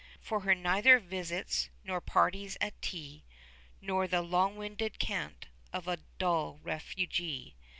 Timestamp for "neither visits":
0.55-1.69